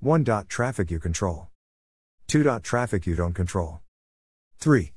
[0.00, 0.24] 1.
[0.48, 1.48] Traffic you control.
[2.28, 2.60] 2.
[2.60, 3.80] Traffic you don't control.
[4.58, 4.92] 3.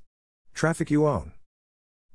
[0.54, 1.32] Traffic you own.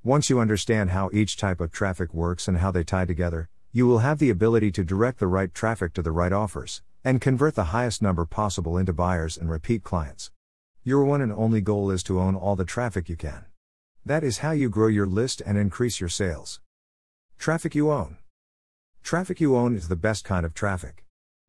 [0.05, 3.89] Once you understand how each type of traffic works and how they tie together, you
[3.89, 7.57] will have the ability to direct the right traffic to the right offers, and convert
[7.57, 10.31] the highest number possible into buyers and repeat clients.
[10.85, 13.47] Your one and only goal is to own all the traffic you can.
[14.05, 16.61] That is how you grow your list and increase your sales.
[17.37, 18.19] Traffic you own.
[19.03, 21.03] Traffic you own is the best kind of traffic.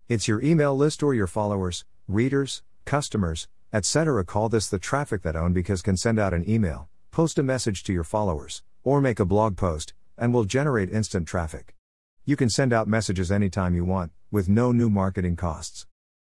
[0.09, 4.23] It's your email list or your followers, readers, customers, etc.
[4.23, 7.83] Call this the traffic that own because can send out an email, post a message
[7.83, 11.75] to your followers, or make a blog post, and will generate instant traffic.
[12.23, 15.87] You can send out messages anytime you want, with no new marketing costs.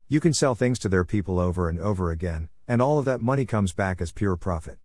[0.07, 3.21] You can sell things to their people over and over again, and all of that
[3.21, 4.79] money comes back as pure profit.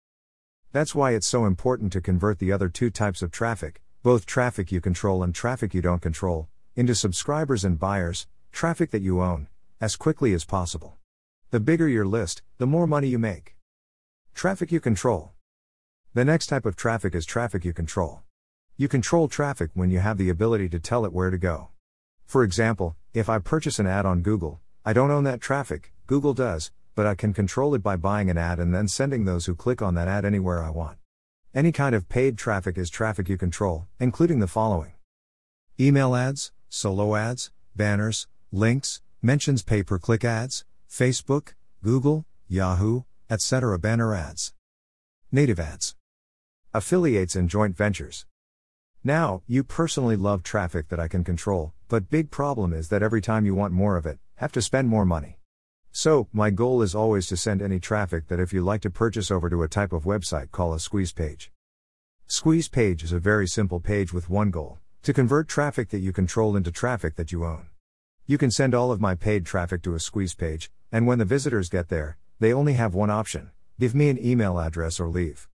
[0.73, 4.71] That's why it's so important to convert the other two types of traffic, both traffic
[4.71, 9.49] you control and traffic you don't control, into subscribers and buyers, traffic that you own,
[9.81, 10.97] as quickly as possible.
[11.51, 13.57] The bigger your list, the more money you make.
[14.35, 15.33] Traffic you control.
[16.15, 18.23] The next type of traffic is traffic you control.
[18.77, 21.71] You control traffic when you have the ability to tell it where to go.
[22.27, 26.35] For example, if I purchase an ad on Google, I don't own that traffic, Google
[26.35, 29.55] does, but I can control it by buying an ad and then sending those who
[29.55, 30.99] click on that ad anywhere I want.
[31.55, 34.93] Any kind of paid traffic is traffic you control, including the following
[35.81, 43.79] email ads, solo ads, banners, links, mentions pay per click ads, Facebook, Google, Yahoo, etc.
[43.79, 44.53] banner ads,
[45.33, 45.97] native ads,
[46.75, 48.27] affiliates and joint ventures.
[49.03, 53.23] Now, you personally love traffic that I can control, but big problem is that every
[53.23, 55.39] time you want more of it, have to spend more money.
[55.91, 59.31] So, my goal is always to send any traffic that if you like to purchase
[59.31, 61.51] over to a type of website call a squeeze page.
[62.27, 66.13] Squeeze page is a very simple page with one goal, to convert traffic that you
[66.13, 67.67] control into traffic that you own.
[68.25, 71.25] You can send all of my paid traffic to a squeeze page, and when the
[71.25, 75.49] visitors get there, they only have one option give me an email address or leave.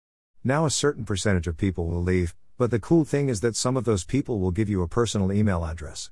[0.44, 3.78] Now, a certain percentage of people will leave, but the cool thing is that some
[3.78, 6.10] of those people will give you a personal email address.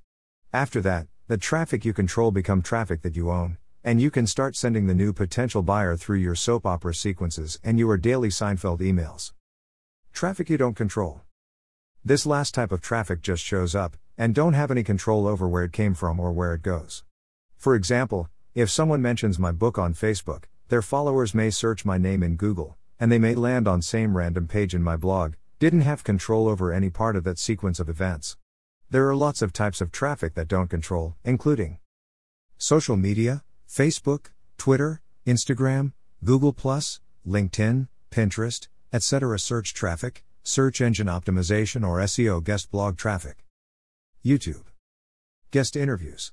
[0.52, 4.56] After that, the traffic you control become traffic that you own, and you can start
[4.56, 9.32] sending the new potential buyer through your soap opera sequences and your daily Seinfeld emails.
[10.12, 11.22] Traffic you don't control.
[12.06, 15.64] This last type of traffic just shows up, and don't have any control over where
[15.64, 17.04] it came from or where it goes.
[17.58, 22.22] For example, if someone mentions my book on Facebook, their followers may search my name
[22.24, 26.04] in Google, and they may land on same random page in my blog, didn't have
[26.04, 28.38] control over any part of that sequence of events.
[28.90, 31.80] There are lots of types of traffic that don't control, including
[32.58, 35.94] social media, Facebook, Twitter, Instagram,
[36.24, 39.40] Google, LinkedIn, Pinterest, etc.
[39.40, 43.43] Search traffic, search engine optimization or SEO guest blog traffic.
[44.26, 44.64] YouTube.
[45.52, 46.32] Guest interviews.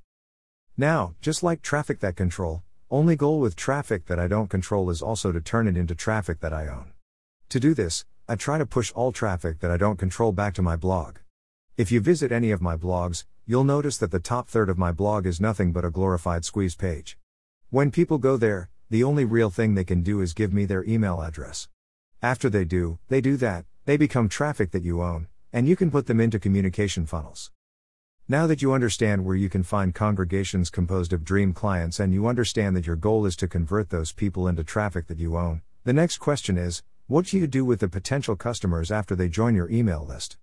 [0.77, 5.03] Now, just like traffic that control, only goal with traffic that I don't control is
[5.03, 6.93] also to turn it into traffic that I own.
[7.49, 10.62] To do this, I try to push all traffic that I don't control back to
[10.62, 11.17] my blog.
[11.77, 14.93] If you visit any of my blogs, you'll notice that the top third of my
[14.93, 17.19] blog is nothing but a glorified squeeze page.
[17.71, 20.84] When people go there, the only real thing they can do is give me their
[20.84, 21.69] email address.
[22.22, 25.91] After they do, they do that, they become traffic that you own, and you can
[25.91, 27.51] put them into communication funnels.
[28.30, 32.28] Now that you understand where you can find congregations composed of dream clients and you
[32.28, 35.92] understand that your goal is to convert those people into traffic that you own, the
[35.92, 39.68] next question is what do you do with the potential customers after they join your
[39.68, 40.36] email list?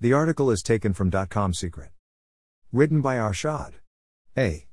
[0.00, 1.90] The article is taken from .com Secret.
[2.72, 3.74] Written by Arshad.
[4.36, 4.66] A.